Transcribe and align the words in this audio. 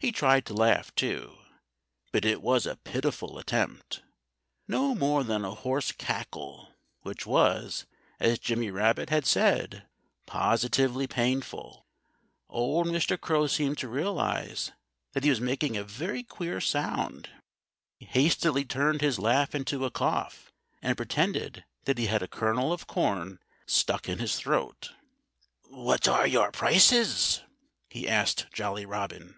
He 0.00 0.12
tried 0.12 0.46
to 0.46 0.54
laugh, 0.54 0.94
too; 0.94 1.38
but 2.12 2.24
it 2.24 2.40
was 2.40 2.66
a 2.66 2.76
pitiful 2.76 3.36
attempt 3.36 4.00
no 4.68 4.94
more 4.94 5.24
than 5.24 5.44
a 5.44 5.56
hoarse 5.56 5.90
cackle, 5.90 6.72
which 7.00 7.26
was, 7.26 7.84
as 8.20 8.38
Jimmy 8.38 8.70
Rabbit 8.70 9.10
had 9.10 9.26
said, 9.26 9.88
positively 10.24 11.08
painful. 11.08 11.84
Old 12.48 12.86
Mr. 12.86 13.20
Crow 13.20 13.48
seemed 13.48 13.78
to 13.78 13.88
realize 13.88 14.70
that 15.14 15.24
he 15.24 15.30
was 15.30 15.40
making 15.40 15.76
a 15.76 15.82
very 15.82 16.22
queer 16.22 16.60
sound. 16.60 17.30
He 17.96 18.06
hastily 18.06 18.64
turned 18.64 19.00
his 19.00 19.18
laugh 19.18 19.52
into 19.52 19.84
a 19.84 19.90
cough 19.90 20.52
and 20.80 20.96
pretended 20.96 21.64
that 21.86 21.98
he 21.98 22.06
had 22.06 22.22
a 22.22 22.28
kernel 22.28 22.72
of 22.72 22.86
corn 22.86 23.40
stuck 23.66 24.08
in 24.08 24.20
his 24.20 24.36
throat. 24.36 24.92
"What 25.64 26.06
are 26.06 26.24
your 26.28 26.52
prices?" 26.52 27.42
he 27.90 28.08
asked 28.08 28.46
Jolly 28.52 28.86
Robin. 28.86 29.34